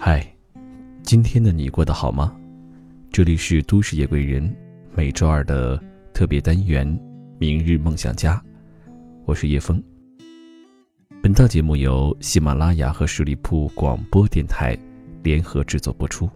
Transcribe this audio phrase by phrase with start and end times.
[0.00, 0.24] 嗨，
[1.02, 2.32] 今天的你过得好吗？
[3.10, 4.54] 这里是都市夜归人，
[4.94, 5.82] 每周二的
[6.14, 6.86] 特别单元
[7.36, 8.36] 《明日梦想家》，
[9.24, 9.82] 我是叶枫。
[11.20, 14.78] 本档节目由喜马拉雅和十里铺广播电台
[15.24, 16.30] 联合制作播出。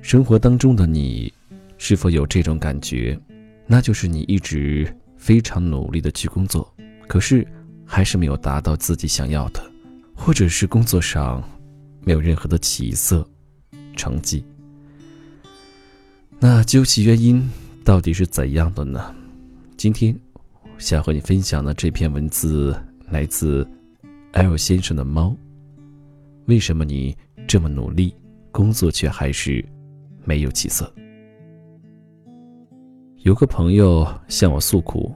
[0.00, 1.32] 生活当中的你，
[1.78, 3.16] 是否有这种感觉？
[3.68, 6.74] 那就是你一直非常努力的去工作，
[7.06, 7.46] 可是
[7.86, 9.71] 还是没有达到自己想要的，
[10.24, 11.42] 或者是工作上
[12.04, 13.28] 没有任何的起色、
[13.96, 14.44] 成绩。
[16.38, 17.50] 那究其原因，
[17.84, 19.12] 到底是怎样的呢？
[19.76, 20.16] 今天
[20.78, 22.72] 想和你分享的这篇文字
[23.10, 23.66] 来自
[24.30, 25.36] L 先生的猫。
[26.46, 27.16] 为什么你
[27.48, 28.14] 这么努力，
[28.52, 29.64] 工作却还是
[30.24, 30.92] 没有起色？
[33.24, 35.12] 有个朋友向我诉苦，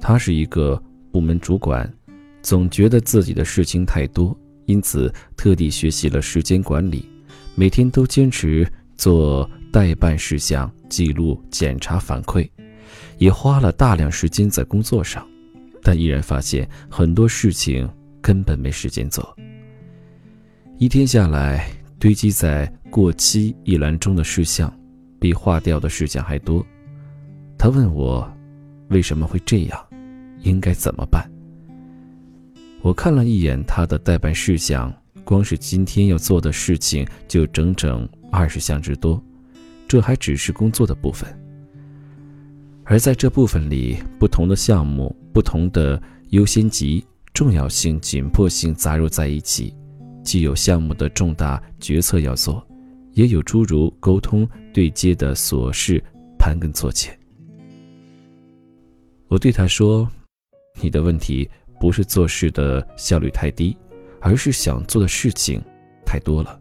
[0.00, 0.80] 他是一个
[1.10, 1.92] 部门主管，
[2.40, 4.36] 总觉得自己的事情太多，
[4.66, 7.08] 因此特地学习了时间管理，
[7.54, 8.66] 每天都坚持
[8.96, 12.48] 做代办事项、记录、检查、反馈，
[13.18, 15.26] 也花了大量时间在工作上，
[15.82, 17.88] 但依然发现很多事情
[18.22, 19.36] 根本没时间做。
[20.78, 24.72] 一天下来，堆积在过期一栏中的事项，
[25.18, 26.64] 比划掉的事项还多。
[27.56, 28.28] 他问我，
[28.88, 29.86] 为什么会这样，
[30.40, 31.30] 应该怎么办？
[32.84, 39.18] 我看了一眼他的代办事项，光是今天要做的事情就整整二十项之多，
[39.88, 41.26] 这还只是工作的部分。
[42.84, 49.74] 而在这部分里，不同的项目、不同的优先级、重要性、紧迫性杂糅在一起，
[50.22, 52.62] 既有项目的重大决策要做，
[53.14, 56.04] 也有诸如沟通对接的琐事
[56.38, 57.18] 盘根错节。
[59.28, 60.06] 我对他说
[60.82, 61.48] ：“你的问题
[61.78, 63.76] 不是做事的效率太低，
[64.20, 65.62] 而是想做的事情
[66.04, 66.60] 太多了。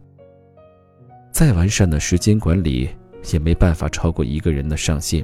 [1.31, 2.89] 再完善的时间管理
[3.31, 5.23] 也没办法超过一个人的上限，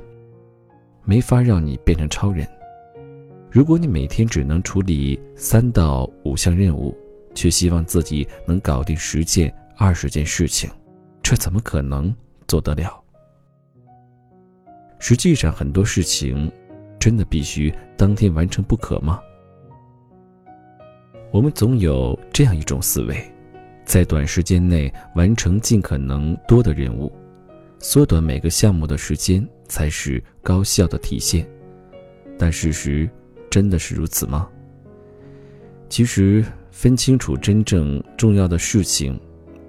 [1.03, 2.47] 没法让你变成超人。
[3.51, 6.97] 如果你每天只能处理三到五项任务，
[7.35, 10.69] 却希望自己能搞定十件、二十件事情，
[11.21, 12.15] 这怎么可能
[12.47, 13.03] 做得了？
[14.99, 16.51] 实际上，很多事情。”
[16.99, 19.21] 真的必须当天完成不可吗？
[21.31, 23.15] 我们总有这样一种思维，
[23.85, 27.11] 在短时间内完成尽可能多的任务，
[27.79, 31.47] 缩短每个项目的时间才是高效的体现。
[32.37, 33.09] 但事实
[33.49, 34.49] 真的是如此吗？
[35.87, 39.19] 其实，分清楚真正重要的事情，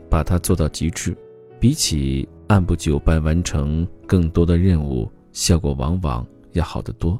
[0.08, 1.16] 把它做到极致，
[1.58, 6.26] 比起按部就班完成更多的任务，效果往往。
[6.54, 7.16] 要好得多。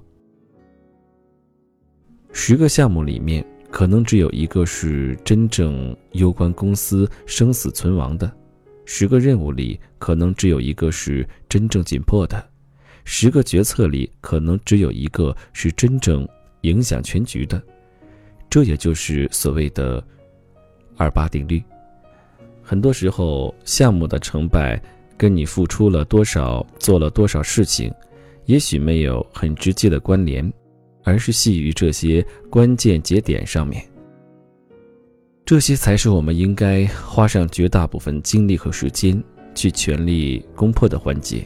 [2.33, 8.29] 十个项目里面，可能只有一个是真正攸关公司生死存亡的；
[8.85, 12.37] 十个任务里，可能只有一个是真正紧迫的；
[13.05, 16.29] 十个决策里，可能只有一个是真正
[16.63, 17.63] 影响全局的。
[18.51, 20.03] 这也就是所谓的
[20.99, 21.63] “二八定律”。
[22.61, 24.83] 很多时候，项目的成败
[25.17, 27.93] 跟你付出了多少、做了多少事情。
[28.47, 30.53] 也许没有很直接的关联，
[31.03, 33.85] 而是系于这些关键节点上面。
[35.45, 39.21] 这些才是我们应该花上绝大部分精力和时间
[39.55, 41.45] 去全力攻破的环节。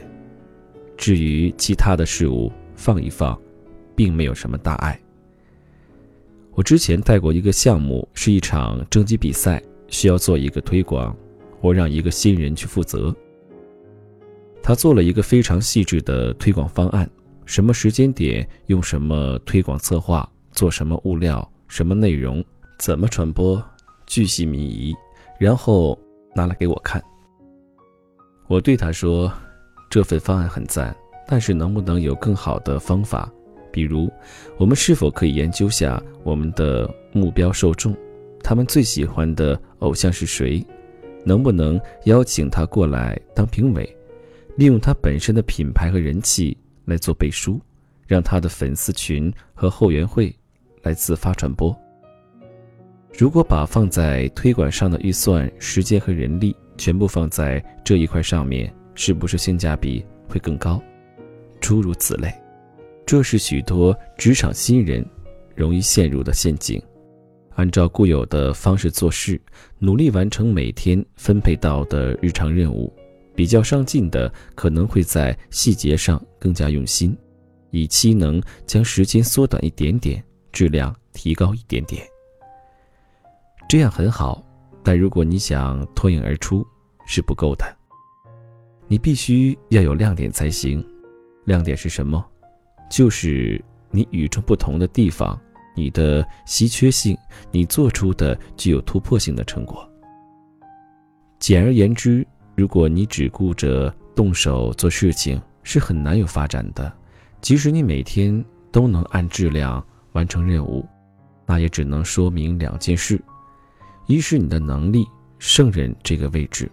[0.97, 3.41] 至于其他的事物，放一放，
[3.97, 5.01] 并没有什么大碍。
[6.53, 11.17] 我之前带过一个项目，是一场征集比赛，需要做一个推广，
[11.61, 13.15] 我让一个新人去负责。
[14.63, 17.11] 他做了一个非常细致的推广方案，
[17.47, 22.45] 什么时间点用什么推广策划，做什么物料，什么内容，
[22.79, 23.63] 怎么传播，
[24.07, 24.95] 巨细靡遗，
[25.39, 25.99] 然后
[26.35, 27.03] 拿来给我看。
[28.47, 29.33] 我对他说
[29.91, 30.95] ：“这份方案很赞，
[31.27, 33.31] 但是能不能有更好的方法？
[33.73, 34.11] 比如，
[34.57, 37.97] 我们是否可以研究下我们的目标受众，
[38.43, 40.65] 他们最喜欢的偶像是谁？
[41.25, 43.97] 能不能邀请他过来当评委？”
[44.57, 47.61] 利用他本身的品牌和人气来做背书，
[48.07, 50.35] 让他的粉丝群和后援会
[50.83, 51.77] 来自发传播。
[53.17, 60.83] 如果把放在推广上的预算、时间和人力全部放在这一块上面，是不是性价比会更高？
[61.61, 62.35] 诸如此类，
[63.07, 65.05] 这是许多职场新人
[65.55, 66.83] 容易陷入的陷阱。
[67.55, 69.41] 按照固有的方式做事，
[69.79, 72.93] 努力完成每天分配到的日常任务。
[73.35, 77.17] 比较上进的可能会在细节上更加用心，
[77.71, 80.23] 以期能将时间缩短一点点，
[80.53, 82.07] 质量提高一点点。
[83.69, 84.45] 这样很好，
[84.83, 86.65] 但如果你想脱颖而出，
[87.07, 87.65] 是不够的。
[88.87, 90.85] 你必须要有亮点才行。
[91.45, 92.25] 亮点是什么？
[92.91, 95.39] 就是你与众不同的地方，
[95.75, 97.17] 你的稀缺性，
[97.51, 99.91] 你做出的具有突破性的成果。
[101.39, 106.93] 简而言之，如果你只顾着动手做事情，是很难有发展的。
[107.41, 110.87] 即使你每天都能按质量完成任务，
[111.47, 113.21] 那也只能说明两件事：
[114.07, 115.07] 一是你的能力
[115.39, 116.67] 胜任这个位置；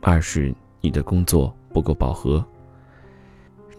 [0.00, 2.44] 二是你的工作不够饱和。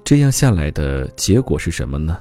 [0.04, 2.18] 这样下来的结果是什么呢？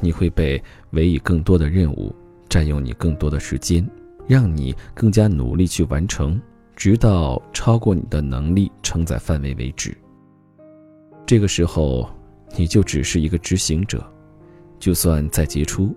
[0.00, 2.14] 你会被委以更多的任务，
[2.48, 3.88] 占用你更多的时间，
[4.28, 6.40] 让你更加努力去完成，
[6.78, 9.94] 直到超过你的能力承载范围为止。
[11.26, 12.08] 这个时候，
[12.56, 14.02] 你就只是一个执行者，
[14.78, 15.92] 就算再杰出，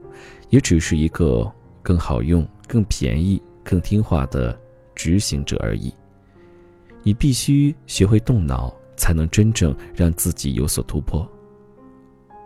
[0.50, 1.50] 也只是一个
[1.84, 4.60] 更好用、更便宜、更听话的
[4.96, 5.94] 执行者而已。
[7.04, 8.76] 你必须学会动脑。
[8.98, 11.28] 才能真正让自己有所突破。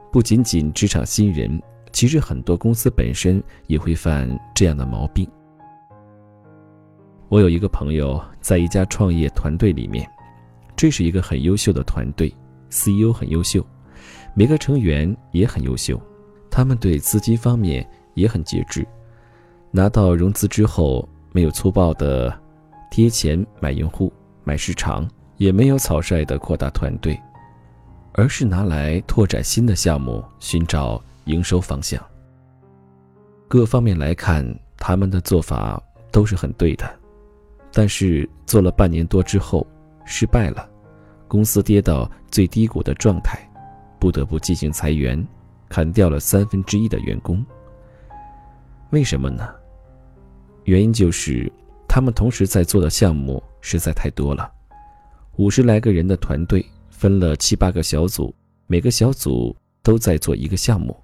[0.09, 1.61] 不仅仅职场新人，
[1.91, 5.27] 其实很多公司本身也会犯这样的毛病。
[7.29, 10.09] 我有一个朋友在一家创业团队里面，
[10.75, 12.33] 这是一个很优秀的团队
[12.69, 13.65] ，CEO 很优秀，
[14.33, 16.01] 每个成员也很优秀，
[16.49, 18.87] 他们对资金方面也很节制，
[19.71, 22.33] 拿到融资之后，没有粗暴的
[22.89, 24.11] 贴钱买用户、
[24.43, 25.07] 买市场。
[25.37, 27.19] 也没有草率的扩大团队，
[28.13, 32.01] 而是拿来拓展新的项目，寻找营收方向。
[33.45, 34.47] 各方面来看，
[34.77, 35.77] 他们的做法
[36.09, 36.89] 都是很对的。
[37.77, 39.67] 但是做了半年多之后，
[40.05, 40.65] 失败了，
[41.27, 43.37] 公司跌到最低谷的状态，
[43.99, 45.21] 不得不进行裁员，
[45.67, 47.45] 砍掉了三分之一的员工。
[48.91, 49.53] 为什么呢？
[50.63, 51.51] 原因就是
[51.85, 54.49] 他们同时在做的项目实在太多了。
[55.35, 58.33] 五十来个人的团队分了七八个小组，
[58.67, 60.95] 每个小组都在做一个项目。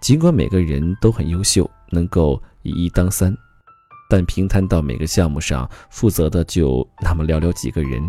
[0.00, 3.36] 尽管每个人都很优秀，能够以一当三，
[4.08, 8.02] 但平摊到每个项目上负责的就那么寥寥几个人。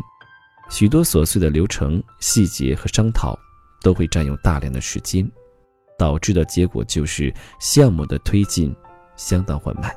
[0.70, 3.38] 许多琐碎的流程细节和商讨
[3.82, 5.30] 都会占用大量的时间，
[5.98, 8.76] 导致的结果就是项目的推进
[9.16, 9.92] 相当缓慢。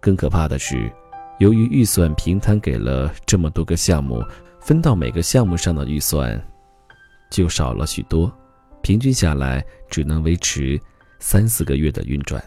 [0.00, 0.92] 更可怕的是。
[1.38, 4.22] 由于预算平摊给了这么多个项目，
[4.60, 6.40] 分到每个项目上的预算
[7.32, 8.32] 就少了许多，
[8.80, 10.80] 平均下来只能维持
[11.18, 12.40] 三四个月的运转。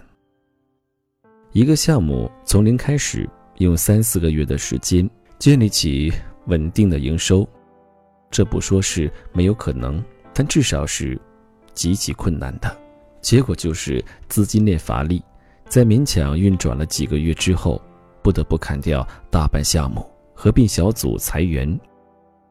[1.56, 3.25] 一个项目从零开始，
[3.60, 5.10] 用三四个月的时间
[5.40, 6.12] 建立起
[6.48, 7.48] 稳定的营收，
[8.30, 10.04] 这不说是没有可能，
[10.34, 11.18] 但至少是
[11.74, 12.78] 极其困难的。
[13.22, 15.24] 结果就是资金链乏力，
[15.69, 17.81] 在勉强运转了几个月之后。
[18.22, 20.04] 不得不砍掉大半项目，
[20.34, 21.80] 合并小组裁员。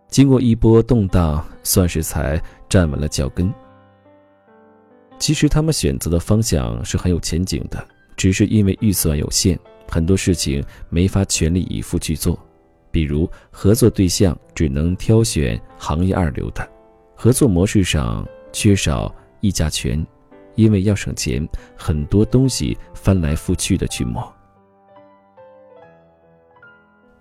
[0.08, 3.52] 经过一波动荡，算是才站稳了脚跟。
[5.18, 7.84] 其实他们选择的方向是很有前景的，
[8.16, 9.58] 只是因为预算有限，
[9.88, 12.38] 很多事情没法全力以赴去做。
[12.90, 16.68] 比如合作对象只能挑选行业二流的，
[17.16, 20.06] 合作模式上缺少议价权，
[20.54, 24.32] 因为要省钱，很多东西翻来覆去的去磨。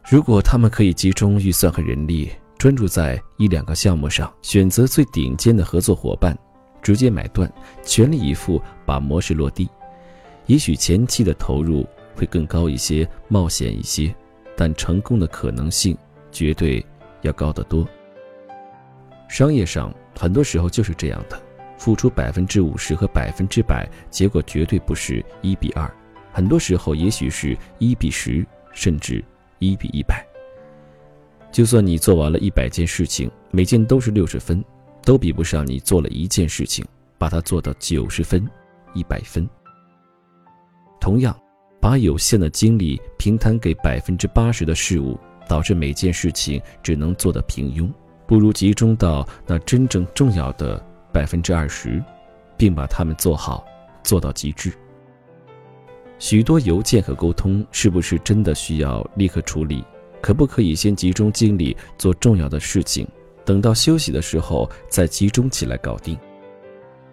[0.07, 2.29] 如果他们可以集中预算和人力，
[2.59, 6.37] 专注在一两个项目上，选择最顶尖的合作伙伴，
[6.81, 7.51] 直接买断，
[7.83, 9.67] 全力以赴把模式落地，
[10.45, 14.13] 也许前期的投入会更高一些，冒险一些，
[14.55, 15.97] 但成功的可能性
[16.31, 16.85] 绝对
[17.21, 17.87] 要高得多。
[19.29, 21.41] 商业上很多时候就是这样的，
[21.77, 25.89] 付出百分之五十和百分之百，结果绝对不是一比二，
[26.31, 29.23] 很多时候也许是一比十，甚至。
[29.59, 30.21] 一比一百，
[31.49, 34.61] 就算你做完了一百件事情，每件都是六十分，
[35.05, 36.83] 都比不上你做了一件事情，
[37.17, 38.45] 把它做到九十分、
[38.93, 39.49] 一百分。
[41.03, 41.37] 同样，
[41.81, 45.19] 把有限的精力平摊给百分之八十的事物，
[45.49, 47.91] 导致每件事情只能做得平庸，
[48.25, 50.81] 不如集中到那真正重要的
[51.11, 52.01] 百分之二十，
[52.55, 53.65] 并把它们做好，
[54.01, 54.71] 做到极致。
[56.19, 59.83] 许多邮件和沟通是不是真的需要立刻处理？
[60.21, 63.05] 可不可以先集中精力做重要的事情，
[63.43, 66.17] 等到休息的时候再集中起来搞定？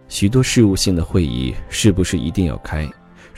[0.06, 2.88] 许多事务性的会议是不是一定要开？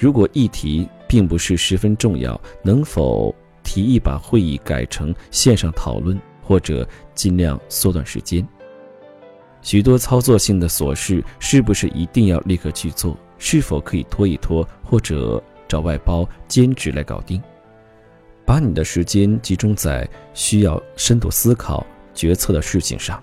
[0.02, 3.32] 如果议题并不是十分重要，能否
[3.62, 8.44] 提议把会议改成线上讨论，或者尽量缩短时间？
[9.60, 13.16] 许多操作性的琐事是不是一定要立刻去做？
[13.38, 15.40] 是否可以拖一拖，或者？
[15.68, 17.40] 找外包兼职来搞定，
[18.44, 23.22] 把你的时间集中在需要深度思考、决策的事情上。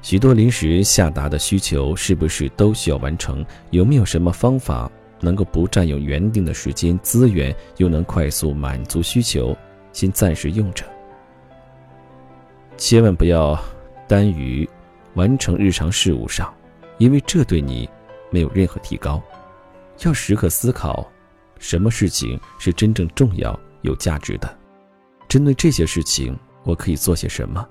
[0.00, 3.44] 许多临时下达的需求是不是都需要完成？
[3.70, 4.88] 有没有什么方法
[5.20, 9.56] 能够不占用原定的时间资源，又能快速满足需求？
[9.92, 10.84] 先暂时用着。
[12.76, 13.58] 千万不要
[14.06, 14.68] 耽于
[15.14, 16.54] 完成日常事务上，
[16.98, 17.88] 因为这对你
[18.30, 19.20] 没有任何提高。
[20.04, 21.10] 要时刻思考，
[21.58, 24.56] 什么事情是真正重要、有价值的？
[25.26, 27.66] 针对这些事情，我可以做些什么？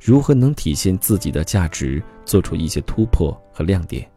[0.00, 4.10] 如何能体现自己的价值，做出一些突破和亮点？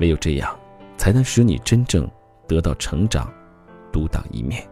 [0.00, 0.58] 唯有这样，
[0.98, 2.06] 才能使你真正
[2.46, 3.32] 得到成长，
[3.92, 4.62] 独当一面。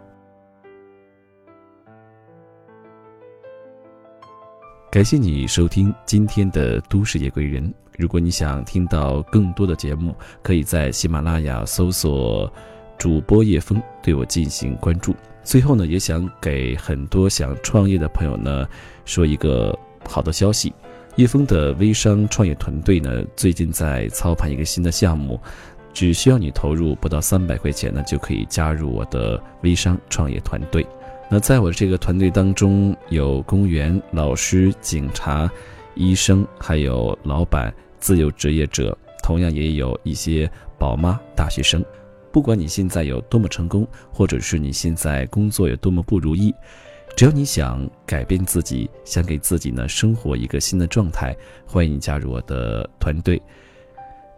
[4.91, 7.63] 感谢你收听今天的《都市夜归人》。
[7.97, 12.53] 如果你想听到更多的节目，可以在喜马拉雅搜索
[12.99, 15.15] “主播叶峰”，对我进行关注。
[15.45, 18.67] 最后呢，也想给很多想创业的朋友呢
[19.05, 19.79] 说一个
[20.09, 20.73] 好的消息：
[21.17, 25.41] 叶峰的微商创业团队呢最近在操盘一个新的项目，
[25.97, 30.87] 只需要你投入不到三百块钱呢，就可以加入我的微商创业团队。
[31.31, 35.51] 那在我这个团队当中，有公务员、老师、警察、
[35.95, 40.49] 医生，还有老板、自由职业者，同样也有一些
[40.79, 41.83] 宝妈、大学生。
[42.31, 46.55] 不管你现在有多么成功，或者是你现在工作有多么不如意，
[47.17, 51.35] 只要你想改变自己，想给自己呢生活一个新的状态，
[51.67, 53.41] 欢迎你加入我的团队。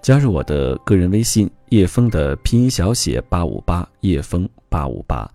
[0.01, 5.29] 加入我的个人微信叶枫的拼音小写八五八叶枫八五八。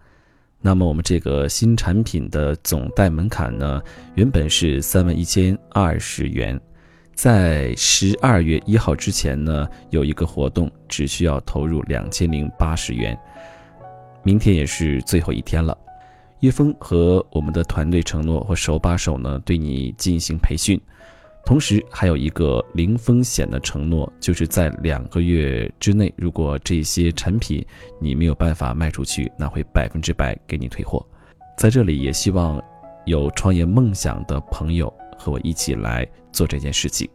[0.62, 3.82] 那么我们这个新产品的总代门槛呢，
[4.16, 6.60] 原本是三万一千二十元，
[7.14, 13.18] 在十二月一号之前呢，有一个活动，只需要投入两千零八十元。
[14.24, 15.78] 明天也是最后一天了，
[16.40, 20.80] 叶枫和我们的团队承诺会手把手呢，对你进行培训。
[21.46, 27.66] 同时还有一个零风险的承诺，就是在两个月之内，如果这些产品
[28.00, 31.06] 你没有办法卖出去，那会百分之百给你退货。
[31.58, 32.64] 在这里也希望
[33.06, 37.10] 有创业梦想的朋友和我一起来做这件事情。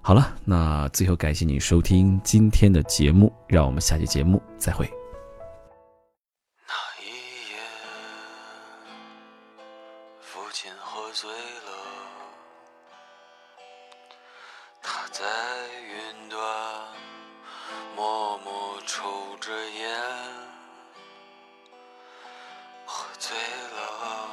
[0.00, 4.90] 好了，那最后感谢你收听今天的节目，让我们下期节目再会。
[6.66, 6.72] 那
[7.04, 7.06] 一
[7.52, 7.58] 夜，
[10.18, 11.36] 父亲喝醉了。
[15.18, 15.26] 在
[15.82, 16.40] 云端
[17.96, 20.00] 默默抽着烟，
[22.86, 24.28] 喝醉了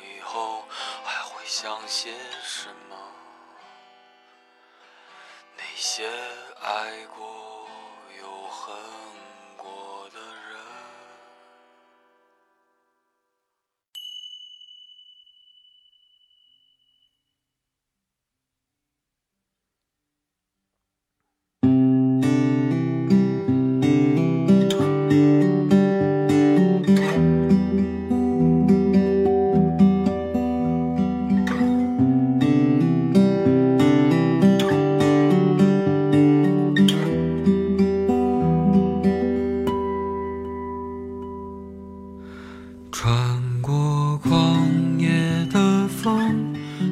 [0.00, 0.62] 以后
[1.04, 2.96] 还会想些什么？
[5.56, 6.08] 那些
[6.62, 7.45] 爱过。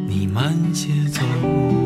[0.09, 1.84] 你慢些走。